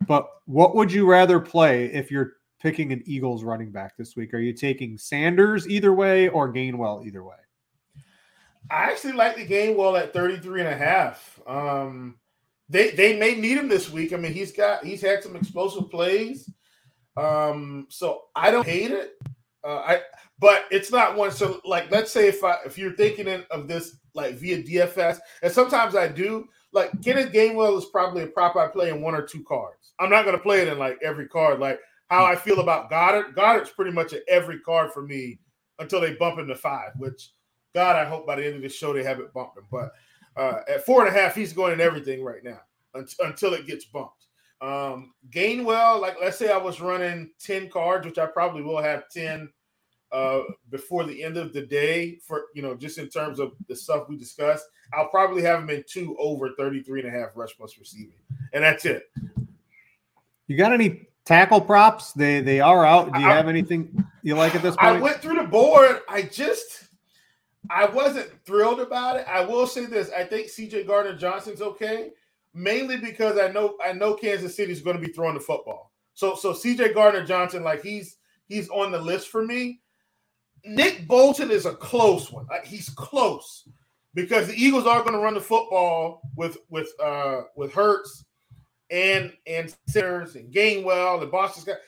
[0.09, 4.33] But what would you rather play if you're picking an Eagles running back this week?
[4.35, 7.37] Are you taking Sanders either way or Gainwell either way?
[8.71, 11.41] I actually like the Gainwell at 33 and a half.
[11.47, 12.17] Um,
[12.69, 14.13] they they may need him this week.
[14.13, 16.49] I mean, he's got he's had some explosive plays.
[17.17, 19.19] Um, so I don't hate it.
[19.65, 20.01] Uh, I
[20.39, 21.33] but it's not one.
[21.33, 25.53] So like, let's say if I if you're thinking of this like via DFS, and
[25.53, 26.49] sometimes I do.
[26.73, 29.93] Like Kenneth Gainwell is probably a prop I play in one or two cards.
[29.99, 31.59] I'm not going to play it in like every card.
[31.59, 33.35] Like how I feel about Goedert.
[33.35, 35.39] Goedert's pretty much at every card for me
[35.79, 37.31] until they bump him to five, which
[37.75, 39.65] God, I hope by the end of the show they haven't bumped him.
[39.71, 39.93] But
[40.37, 42.61] uh, at four and a half, he's going in everything right now
[42.95, 44.27] until it gets bumped.
[44.61, 49.09] Um, Gainwell, like let's say I was running 10 cards, which I probably will have
[49.09, 49.49] 10
[50.13, 53.77] uh, before the end of the day for, you know, just in terms of the
[53.77, 54.67] stuff we discussed.
[54.93, 58.19] I'll probably have him in two over 33 and a half rush plus receiving.
[58.53, 59.11] And that's it.
[60.49, 63.13] You got any tackle props they they are out.
[63.13, 64.97] Do you I, have anything you like at this point?
[64.97, 66.01] i went through the board.
[66.09, 66.89] I just
[67.71, 69.27] i wasn't thrilled about it.
[69.29, 70.11] I will say this.
[70.11, 72.11] I think cj gardner johnson's okay
[72.53, 75.93] mainly because i know i know kansas city's going to be throwing the football.
[76.15, 78.17] So so cj gardner johnson like he's
[78.49, 79.81] he's on the list for me.
[80.65, 82.47] Nick bolton is a close one.
[82.51, 83.69] Like he's close
[84.15, 88.25] because the eagles are going to run the football with with uh with hurts
[88.91, 91.79] and and Sanders and Gainwell and Boston Scott.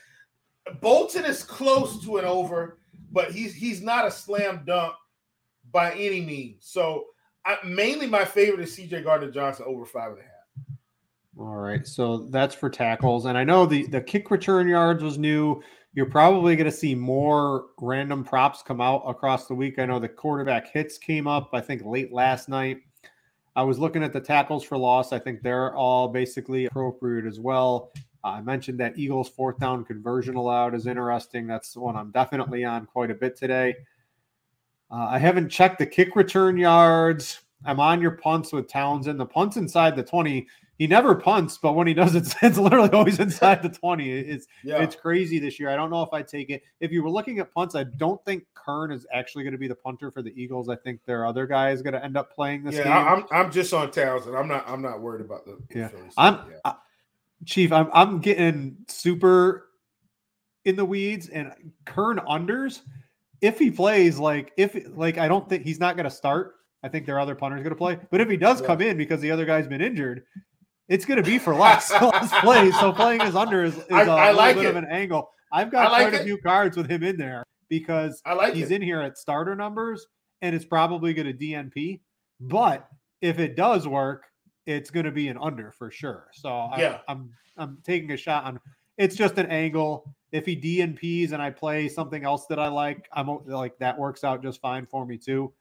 [0.80, 2.78] Bolton is close to an over,
[3.10, 4.94] but he's he's not a slam dunk
[5.70, 6.58] by any means.
[6.60, 7.06] So
[7.44, 10.30] I, mainly my favorite is CJ Gardner Johnson over five and a half.
[11.38, 15.18] All right, so that's for tackles, and I know the the kick return yards was
[15.18, 15.62] new.
[15.94, 19.78] You're probably going to see more random props come out across the week.
[19.78, 22.78] I know the quarterback hits came up, I think, late last night.
[23.54, 25.12] I was looking at the tackles for loss.
[25.12, 27.92] I think they're all basically appropriate as well.
[28.24, 31.46] Uh, I mentioned that Eagles fourth down conversion allowed is interesting.
[31.46, 33.74] That's the one I'm definitely on quite a bit today.
[34.90, 37.40] Uh, I haven't checked the kick return yards.
[37.64, 39.20] I'm on your punts with Townsend.
[39.20, 40.46] The punts inside the 20
[40.82, 44.10] he never punts, but when he does, it's, it's literally always inside the 20.
[44.10, 44.82] It's yeah.
[44.82, 45.68] it's crazy this year.
[45.68, 46.64] I don't know if I take it.
[46.80, 49.68] If you were looking at punts, I don't think Kern is actually going to be
[49.68, 50.68] the punter for the Eagles.
[50.68, 52.92] I think their other guy is going to end up playing this yeah, game.
[52.92, 54.36] I'm I'm just on Townsend.
[54.36, 55.88] I'm not I'm not worried about the yeah.
[56.16, 56.56] I'm yeah.
[56.64, 56.74] I,
[57.46, 59.68] Chief, I'm I'm getting super
[60.64, 61.52] in the weeds and
[61.84, 62.80] Kern unders.
[63.40, 66.56] If he plays, like if like I don't think he's not going to start.
[66.82, 68.00] I think their other punter is going to play.
[68.10, 68.66] But if he does yeah.
[68.66, 70.24] come in because the other guy's been injured,
[70.88, 71.92] it's going to be for less,
[72.40, 72.78] plays.
[72.78, 74.70] So playing his under is, is I, a I little like bit it.
[74.70, 75.30] of an angle.
[75.52, 76.20] I've got like quite it.
[76.22, 78.76] a few cards with him in there because I like he's it.
[78.76, 80.06] in here at starter numbers
[80.40, 82.00] and it's probably going to DNP.
[82.40, 82.88] But
[83.20, 84.24] if it does work,
[84.66, 86.28] it's going to be an under for sure.
[86.32, 86.98] So I, yeah.
[87.08, 88.60] I'm I'm taking a shot on.
[88.98, 90.04] It's just an angle.
[90.32, 94.24] If he DNPs and I play something else that I like, I'm like that works
[94.24, 95.52] out just fine for me too.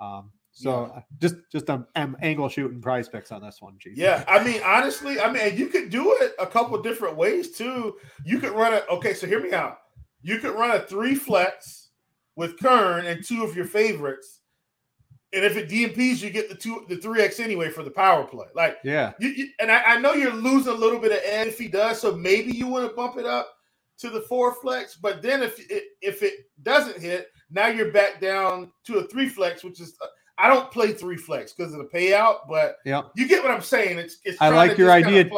[0.00, 1.02] Um, so yeah.
[1.20, 1.86] just just um,
[2.20, 3.96] angle shooting PrizePicks on this one, Chief.
[3.96, 7.94] Yeah, I mean honestly, I mean you could do it a couple different ways too.
[8.24, 8.84] You could run it.
[8.90, 9.78] Okay, so hear me out.
[10.20, 11.90] You could run a three flex
[12.34, 14.40] with Kern and two of your favorites,
[15.32, 18.24] and if it DNPs, you get the two the three X anyway for the power
[18.24, 18.46] play.
[18.56, 21.48] Like yeah, you, you, and I, I know you're losing a little bit of edge
[21.48, 23.48] if he does, so maybe you want to bump it up
[23.98, 24.96] to the four flex.
[24.96, 29.28] But then if it if it doesn't hit, now you're back down to a three
[29.28, 29.96] flex, which is
[30.38, 33.60] I don't play three flex because of the payout, but yeah, you get what I'm
[33.60, 33.98] saying.
[33.98, 35.28] It's, it's I like your idea,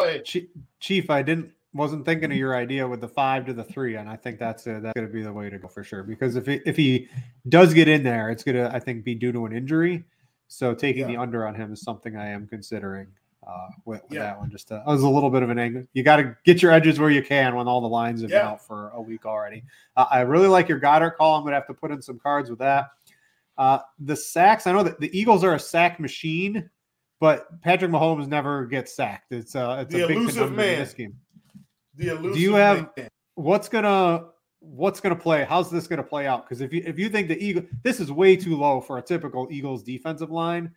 [0.80, 1.10] Chief.
[1.10, 4.16] I didn't wasn't thinking of your idea with the five to the three, and I
[4.16, 6.02] think that's a, that's going to be the way to go for sure.
[6.02, 7.08] Because if he, if he
[7.48, 10.04] does get in there, it's going to I think be due to an injury.
[10.48, 11.08] So taking yeah.
[11.08, 13.06] the under on him is something I am considering
[13.46, 14.24] uh, with, with yeah.
[14.24, 14.50] that one.
[14.50, 15.84] Just to, was a little bit of an angle.
[15.92, 18.40] You got to get your edges where you can when all the lines have yeah.
[18.40, 19.62] been out for a week already.
[19.96, 21.36] Uh, I really like your Goedert call.
[21.36, 22.90] I'm going to have to put in some cards with that.
[23.60, 26.70] Uh, the sacks, I know that the Eagles are a sack machine,
[27.20, 29.32] but Patrick Mahomes never gets sacked.
[29.32, 30.78] It's uh, it's The a big elusive conundrum in man.
[30.78, 31.16] this game.
[31.96, 33.08] The elusive Do you have man.
[33.34, 34.28] what's gonna
[34.60, 35.44] what's gonna play?
[35.44, 36.44] How's this gonna play out?
[36.46, 39.02] Because if you if you think the Eagle, this is way too low for a
[39.02, 40.70] typical Eagles defensive line,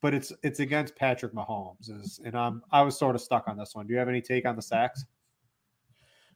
[0.00, 3.58] but it's it's against Patrick Mahomes, is, and I'm I was sort of stuck on
[3.58, 3.86] this one.
[3.86, 5.04] Do you have any take on the sacks?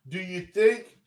[0.08, 0.98] Do you think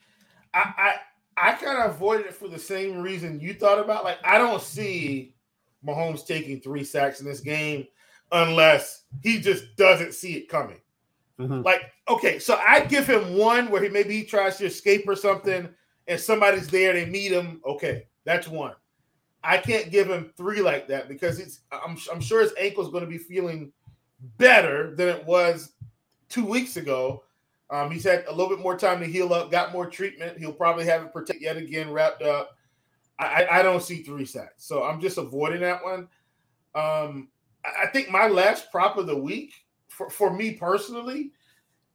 [0.55, 0.95] I
[1.41, 4.03] I kind of avoided it for the same reason you thought about?
[4.03, 5.35] Like I don't see
[5.85, 7.87] Mahomes taking three sacks in this game
[8.31, 10.79] unless he just doesn't see it coming.
[11.39, 11.63] Mhm.
[11.63, 15.15] Like, okay, so I give him one where he maybe he tries to escape or
[15.15, 15.69] something,
[16.07, 17.61] and somebody's there, they meet him.
[17.65, 18.73] Okay, that's one.
[19.41, 23.05] I can't give him three like that because it's I'm, I'm sure his ankle's going
[23.05, 23.71] to be feeling
[24.37, 25.71] better than it was
[26.27, 27.23] two weeks ago.
[27.71, 30.39] Um, he's had a little bit more time to heal up, got more treatment.
[30.39, 32.57] He'll probably have it protect yet again wrapped up.
[33.19, 36.07] I, I, don't see three sacks, so I'm just avoiding that one.
[36.73, 37.27] Um,
[37.65, 39.53] I think my last prop of the week
[39.89, 41.31] for, for me personally,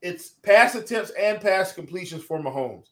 [0.02, 2.84] it's pass attempts and pass completions for Mahomes.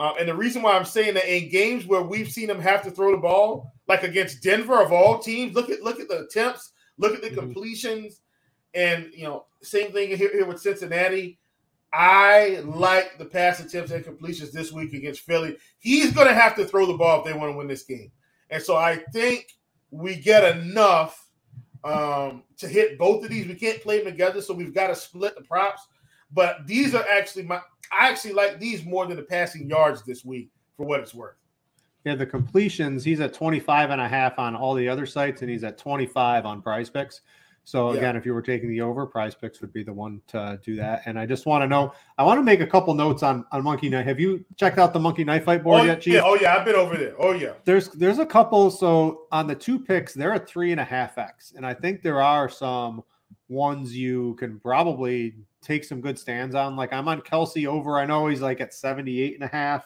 [0.00, 2.82] Uh, and the reason why I'm saying that in games where we've seen him have
[2.82, 6.24] to throw the ball, like against Denver of all teams, look at look at the
[6.24, 7.38] attempts, look at the Mhm.
[7.38, 8.20] completions,
[8.74, 11.38] and you know, same thing here, here with Cincinnati.
[11.92, 15.56] I like the pass attempts and completions this week against Philly.
[15.78, 18.12] He's going to have to throw the ball if they want to win this game,
[18.50, 19.56] and so I think
[19.90, 21.28] we get enough
[21.84, 23.46] um, to hit both of these.
[23.46, 25.86] We can't play them together, so we've got to split the props.
[26.32, 27.60] But these are actually my.
[27.90, 31.36] I actually like these more than the passing yards this week for what it's worth.
[32.04, 35.50] Yeah, the completions, he's at 25 and a half on all the other sites, and
[35.50, 37.22] he's at 25 on prize picks.
[37.68, 37.98] So Yeah.
[37.98, 40.74] again, if you were taking the over, prize picks would be the one to do
[40.76, 41.02] that.
[41.04, 43.62] And I just want to know, I want to make a couple notes on on
[43.62, 44.06] Monkey Knife.
[44.06, 46.14] Have you checked out the Monkey Knife Fight board oh, yet, Chief?
[46.14, 47.14] yeah, oh yeah, I've been over there.
[47.18, 48.70] Oh yeah, there's there's a couple.
[48.70, 51.52] So on the two picks, they're at three and a half X.
[51.54, 53.02] And I think there are some
[53.50, 56.74] ones you can probably take some good stands on.
[56.74, 57.98] Like I'm on Kelce over.
[57.98, 59.84] I know he's like at 78 and a half,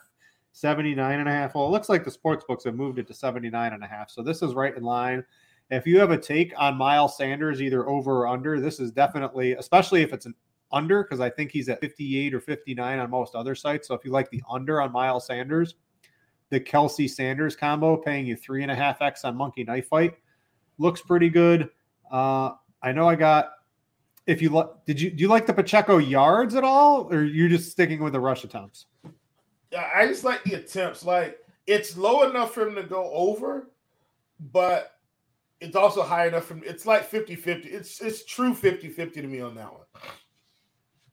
[0.52, 1.56] 79 and a half.
[1.56, 4.08] Well, it looks like the sports books have moved it to 79 and a half.
[4.08, 5.24] So this is right in line.
[5.72, 9.52] If you have a take on Miles Sanders, either over or under, this is definitely,
[9.52, 10.35] especially if it's an
[10.70, 13.88] under, because I think he's at 58 or 59 on most other sites.
[13.88, 15.76] So if you like the under on Miles Sanders,
[16.50, 20.14] the Kelce Sanders combo paying you three and a half X on Monkey Knife Fight
[20.76, 21.70] looks pretty good.
[22.11, 22.50] Uh,
[22.82, 23.52] I know I got.
[24.26, 27.48] If you like, did you do you like the Pacheco yards at all, or you
[27.48, 28.87] just sticking with the rush attempts?
[29.70, 31.02] Yeah, I just like the attempts.
[31.02, 33.70] Like it's low enough for him to go over,
[34.52, 34.91] but
[35.62, 37.66] it's also high enough for it's like 50-50.
[37.66, 39.83] It's it's true 50-50 to me on that one.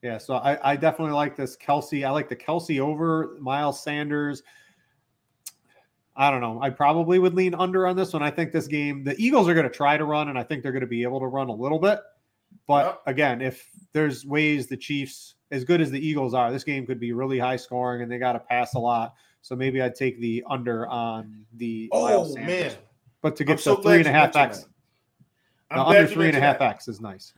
[0.02, 2.06] Yeah, so I, I definitely like this Kelce.
[2.06, 4.44] I like the Kelce over Miles Sanders.
[6.16, 6.62] I don't know.
[6.62, 8.22] I probably would lean under on this one.
[8.24, 10.64] I think this game, the Eagles are going to try to run, and I think
[10.64, 12.00] they're going to be able to run a little bit.
[12.68, 13.02] But Yep.
[13.06, 17.00] again, if there's ways the Chiefs, as good as the Eagles are, this game could
[17.00, 19.14] be really high scoring, and they got to pass a lot.
[19.42, 21.88] So maybe I'd take the under on the.
[21.92, 22.74] Oh, Miles Oh Sanders.
[22.74, 22.76] man.
[23.22, 24.66] But to I'm get so the glad three and a half X,
[25.72, 26.70] the under three and a half three and a mentioned half that.
[26.76, 27.34] X is nice.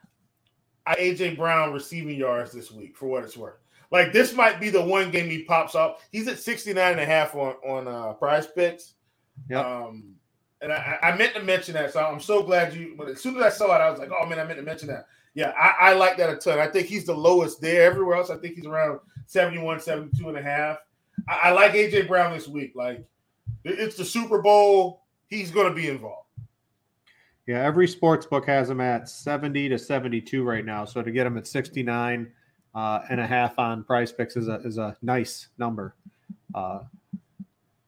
[0.86, 3.58] I AJ Brown receiving yards this week for what it's worth.
[3.92, 6.00] Like this might be the one game he pops up.
[6.12, 8.94] He's at 69 and a half on on uh prize picks.
[9.50, 9.66] Yep.
[9.66, 10.16] Um
[10.62, 11.92] and I, I meant to mention that.
[11.92, 14.12] So I'm so glad you but as soon as I saw it, I was like,
[14.12, 15.06] oh man, I meant to mention that.
[15.34, 16.60] Yeah, I, I like that a ton.
[16.60, 17.90] I think he's the lowest there.
[17.90, 20.78] Everywhere else, I think he's around 71, 72 and a half.
[21.30, 22.74] I, I like AJ Brown this week.
[22.76, 23.06] Like
[23.64, 25.01] it's the Super Bowl.
[25.32, 26.28] He's gonna be involved.
[27.48, 30.86] Yeah, every sports book has him at 70 to 72 right now.
[30.86, 32.32] So to get him at 69
[32.76, 35.96] uh, and a half on prize picks is a is a nice number.
[36.54, 36.80] Uh,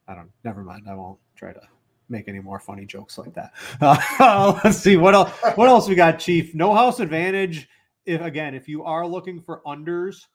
[0.08, 0.86] I don't never mind.
[0.90, 1.62] I won't try to
[2.08, 3.54] make any more funny jokes like that.
[4.20, 6.56] Uh, let's see what else what else we got, Chief.
[6.56, 7.68] No house advantage.
[8.06, 10.28] If again, if you are looking for unders,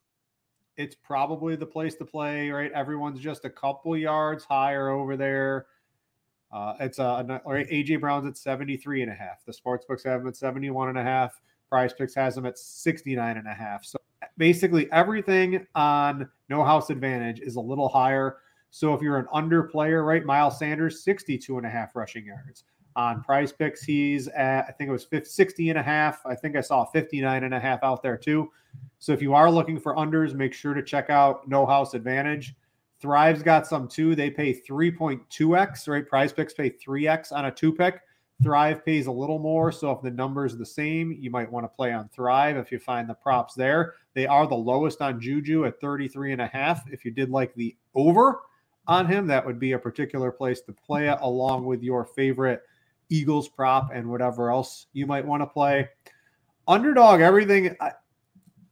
[0.77, 2.71] it's probably the place to play, right?
[2.73, 5.67] Everyone's just a couple yards higher over there.
[6.51, 9.45] Uh, it's all right, AJ Brown's at 73 and a half.
[9.45, 11.41] The sports books have him at 71 and a half.
[11.69, 13.85] Prize picks has him at 69 and a half.
[13.85, 13.99] So
[14.39, 18.39] basically everything on no house advantage is a little higher.
[18.71, 20.25] So if you're an under player, right?
[20.25, 22.65] Miles Sanders, 62 and a half rushing yards.
[22.97, 26.21] On prize picks, he's at, I think it was 50, 60 and a half.
[26.27, 28.51] I think I saw 59 and a half out there too.
[28.99, 32.55] So if you are looking for unders, make sure to check out no house advantage.
[33.01, 34.15] Thrive's got some too.
[34.15, 36.07] They pay 3.2x, right?
[36.07, 38.01] Prize picks pay 3x on a two pick.
[38.43, 39.73] Thrive pays a little more.
[39.73, 42.79] So if the number's the same, you might want to play on Thrive if you
[42.79, 43.95] find the props there.
[44.15, 46.83] They are the lowest on Juju at 33 and a half.
[46.91, 48.41] If you did like the over
[48.87, 52.63] on him, that would be a particular place to play it along with your favorite
[53.11, 55.89] Eagles prop and whatever else you might want to play.
[56.67, 57.75] Underdog, everything.
[57.81, 57.93] I,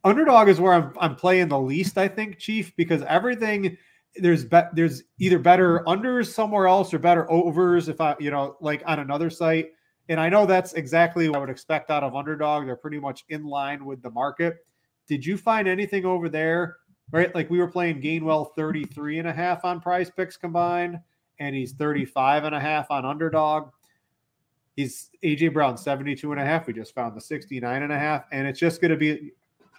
[0.03, 3.77] underdog is where I'm, I'm playing the least, I think, Chief, because everything
[4.15, 8.57] there's be, there's either better unders somewhere else or better overs if I you know
[8.61, 9.71] like on another site.
[10.09, 12.65] And I know that's exactly what I would expect out of underdog.
[12.65, 14.65] They're pretty much in line with the market.
[15.07, 16.77] Did you find anything over there?
[17.11, 20.99] Right, like we were playing Gainwell 33 and a half on prize picks combined,
[21.39, 23.69] and he's 35 and a half on underdog.
[24.75, 26.67] He's AJ Brown 72 and a half.
[26.67, 29.31] We just found the 69 and a half, and it's just going to be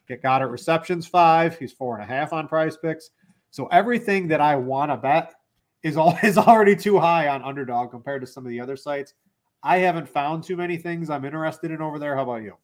[0.09, 1.59] get got at receptions five.
[1.59, 3.11] He's four and a half on prize picks.
[3.51, 5.35] So everything that I want to bet
[5.83, 9.15] is all is already too high on underdog compared to some of the other sites.
[9.63, 12.15] I haven't found too many things I'm interested in over there.
[12.15, 12.55] How about you?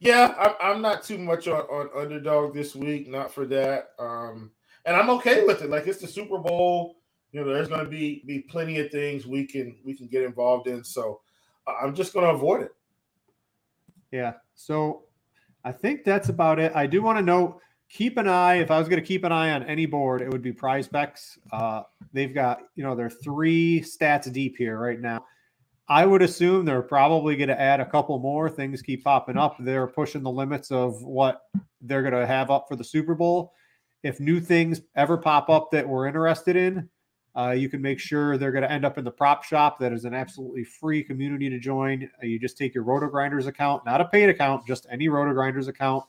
[0.00, 3.90] Yeah, I'm, I'm not too much on, on underdog this week, not for that.
[3.98, 4.52] Um,
[4.84, 5.70] and I'm okay with it.
[5.70, 6.96] Like it's the Super Bowl.
[7.32, 10.22] You know, there's going to be be plenty of things we can we can get
[10.22, 10.84] involved in.
[10.84, 11.20] So
[11.66, 12.72] I'm just going to avoid it.
[14.10, 14.34] Yeah.
[14.54, 15.04] So
[15.64, 16.72] I think that's about it.
[16.74, 18.56] I do want to note keep an eye.
[18.56, 20.88] If I was going to keep an eye on any board, it would be Prize
[20.88, 21.38] Picks.
[21.52, 21.82] Uh,
[22.12, 25.24] they've got you know they're three stats deep here right now.
[25.90, 28.50] I would assume they're probably going to add a couple more.
[28.50, 29.56] Things keep popping up.
[29.58, 31.42] They're pushing the limits of what
[31.80, 33.54] they're going to have up for the Super Bowl.
[34.02, 36.90] If new things ever pop up that we're interested in,
[37.34, 39.78] uh, you can make sure they're going to end up in the prop shop.
[39.78, 42.10] That is an absolutely free community to join.
[42.22, 45.32] Uh, you just take your Roto Grinders account, not a paid account, just any Roto
[45.32, 46.04] Grinders account.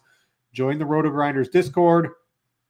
[0.54, 2.10] Join the Roto Grinders Discord.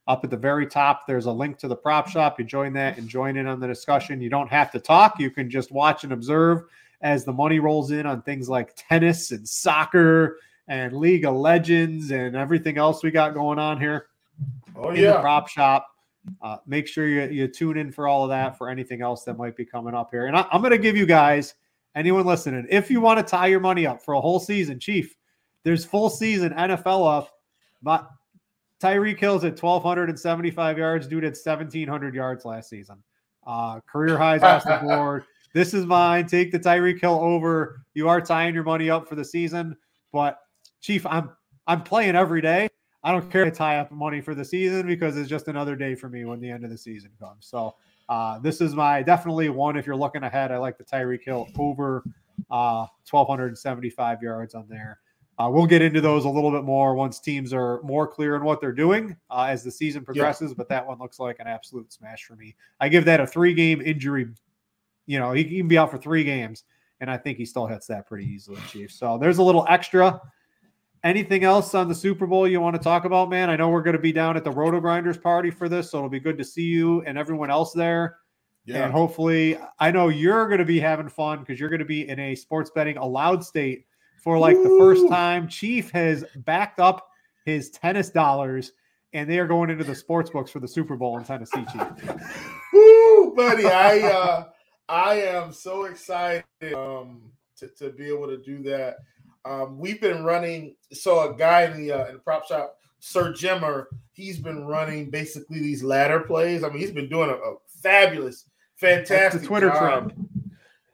[0.06, 2.38] Up at the very top, there's a link to the prop shop.
[2.38, 4.20] You join that and join in on the discussion.
[4.20, 5.20] You don't have to talk.
[5.20, 6.64] You can just watch and observe
[7.00, 12.10] as the money rolls in on things like tennis and soccer and League of Legends
[12.10, 14.06] and everything else we got going on here.
[14.74, 15.12] Oh, in yeah.
[15.12, 15.86] the prop shop.
[16.42, 19.36] Uh, make sure you, you tune in for all of that for anything else that
[19.36, 20.26] might be coming up here.
[20.26, 21.54] And I, I'm going to give you guys,
[21.94, 25.16] anyone listening, if you want to tie your money up for a whole season, Chief,
[25.64, 27.32] there's full season NFL up.
[27.82, 28.08] But
[28.80, 31.06] Tyreek Hill's at 1,275 yards.
[31.06, 33.02] Dude had 1,700 yards last season.
[33.46, 35.24] Uh, career highs off the board.
[35.54, 36.26] This is mine.
[36.26, 37.84] Take the Tyreek Hill over.
[37.94, 39.76] You are tying your money up for the season,
[40.12, 40.38] but
[40.80, 41.30] Chief, I'm
[41.66, 42.68] I'm playing every day.
[43.02, 45.94] I don't care to tie up money for the season because it's just another day
[45.94, 47.46] for me when the end of the season comes.
[47.46, 47.76] So
[48.08, 49.76] uh, this is my definitely one.
[49.76, 52.02] If you're looking ahead, I like the Tyreek Hill over
[52.50, 55.00] uh, 1,275 yards on there.
[55.40, 58.44] Uh, we'll get into those a little bit more once teams are more clear on
[58.44, 60.50] what they're doing uh, as the season progresses.
[60.50, 60.54] Yeah.
[60.58, 62.54] But that one looks like an absolute smash for me.
[62.78, 64.28] I give that a three game injury
[65.10, 66.62] you know, he can be out for three games,
[67.00, 68.92] and I think he still hits that pretty easily, Chief.
[68.92, 70.20] So there's a little extra.
[71.02, 73.50] Anything else on the Super Bowl you want to talk about, man?
[73.50, 75.98] I know we're going to be down at the Roto Grinders party for this, so
[75.98, 78.18] it'll be good to see you and everyone else there.
[78.66, 78.84] Yeah.
[78.84, 82.08] And hopefully, I know you're going to be having fun because you're going to be
[82.08, 83.86] in a sports betting allowed state
[84.22, 85.48] for like the first time.
[85.48, 87.08] Chief has backed up
[87.44, 88.72] his tennis dollars
[89.12, 91.82] and they are going into the sports books for the Super Bowl in Tennessee, Chief.
[92.72, 93.66] Woo, buddy.
[93.66, 94.44] I uh
[94.90, 96.44] I am so excited
[96.74, 98.96] um, to, to be able to do that.
[99.44, 100.74] Um, we've been running.
[100.92, 105.08] So a guy in the uh, in the prop shop, Sir Jimmer, he's been running
[105.08, 106.64] basically these ladder plays.
[106.64, 108.46] I mean, he's been doing a, a fabulous,
[108.76, 110.12] fantastic That's the Twitter job.
[110.12, 110.28] trend.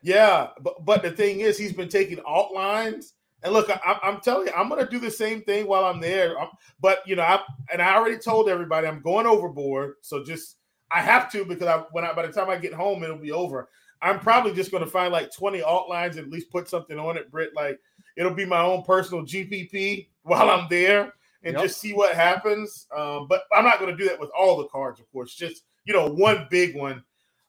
[0.07, 3.15] Yeah, but but the thing is, he's been taking alt lines.
[3.43, 6.01] And look, I, am telling you, I'm going to do the same thing while I'm
[6.01, 6.39] there.
[6.39, 6.49] I'm,
[6.81, 7.41] but you know, I
[7.73, 9.95] and I already told everybody I'm going overboard.
[10.03, 10.59] So just
[10.93, 13.33] I have to because I when I by the time I get home, it'll be
[13.33, 13.69] over.
[14.01, 17.01] I'm probably just going to find like 20 alt lines and at least put something
[17.01, 17.51] on it, Britt.
[17.57, 17.81] Like
[18.17, 21.65] it'll be my own personal GPP while I'm there and yep.
[21.65, 22.87] just see what happens.
[22.97, 25.35] Um, but I'm not going to do that with all the cards, of course.
[25.35, 27.03] Just you know, one big one.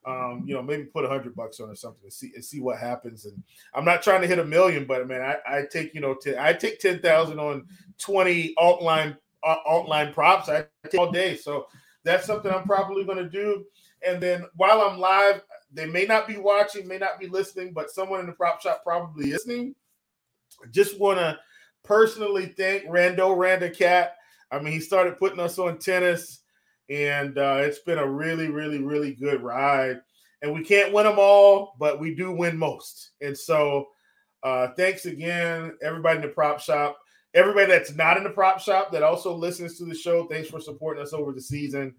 [0.08, 2.62] Um, you know, maybe put a hundred bucks on or something to see and see
[2.62, 3.26] what happens.
[3.26, 3.43] And
[3.74, 6.38] I'm not trying to hit a million, but man, I, I take you know, t-
[6.39, 7.66] I take ten thousand on
[7.97, 10.47] 20 alt line uh, alt line props.
[10.47, 11.68] I take all day, so
[12.03, 13.66] that's something I'm probably going to do.
[14.05, 15.41] And then while I'm live,
[15.74, 18.84] they may not be watching, may not be listening, but someone in the prop shop
[18.84, 19.76] probably listening.
[20.72, 21.38] Just want to
[21.84, 24.16] personally thank Rando Randa Cat.
[24.51, 26.39] I mean, he started putting us on tennis,
[26.90, 30.02] and uh, it's been a really, really, really good ride.
[30.42, 33.12] And we can't win them all, but we do win most.
[33.22, 33.88] And so,
[34.44, 36.98] uh, thanks again, everybody in the prop shop.
[37.34, 40.60] Everybody that's not in the prop shop that also listens to the show, thanks for
[40.60, 41.94] supporting us over the season.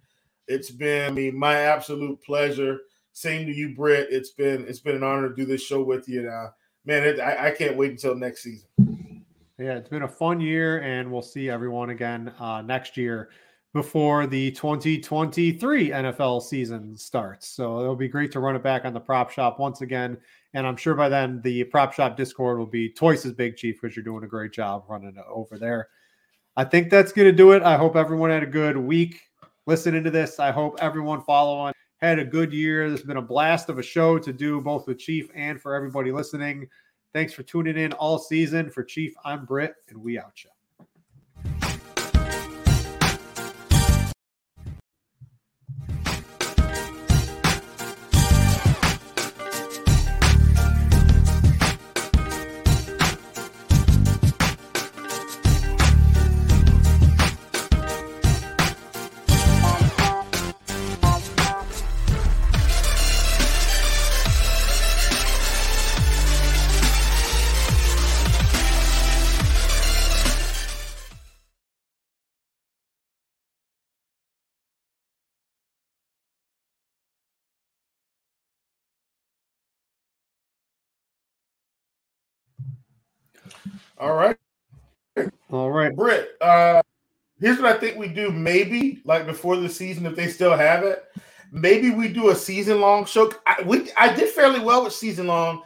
[0.47, 2.79] It's been I mean, my absolute pleasure.
[3.13, 4.09] Same to you, Britt.
[4.11, 6.23] It's been it's been an honor to do this show with you.
[6.23, 8.69] Now, man, it, I, I can't wait until next season.
[9.59, 13.31] Yeah, it's been a fun year, and we'll see everyone again uh, next year.
[13.79, 17.47] Before the 2023 NFL season starts.
[17.47, 20.19] So it'll be great to run it back on the prop shop once again.
[20.53, 23.81] And I'm sure by then the prop shop Discord will be twice as big, Chief,
[23.81, 25.91] because you're doing a great job running it over there.
[26.57, 27.63] I think that's going to do it.
[27.63, 29.21] I hope everyone had a good week
[29.67, 30.41] listening to this.
[30.41, 32.91] I hope everyone following had a good year.
[32.91, 35.77] This has been a blast of a show to do both with Chief and for
[35.77, 36.67] everybody listening.
[37.13, 38.71] Thanks for tuning in all season.
[38.71, 40.51] For Chief, I'm Britt, and we out you.
[83.99, 84.37] All right.
[85.51, 85.95] All right.
[85.95, 86.81] Britt, uh,
[87.41, 90.85] here's what I think we do maybe like before the season, if they still have
[90.85, 91.05] it.
[91.51, 93.33] Maybe we do a season long show.
[93.47, 95.63] I, we, I did fairly well with season long.